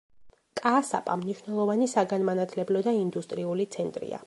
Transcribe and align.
კაასაპა 0.59 1.17
მნიშვნელოვანი 1.23 1.89
საგანმანათლებლო 1.93 2.83
და 2.89 2.97
ინდუსტრიული 3.05 3.69
ცენტრია. 3.77 4.19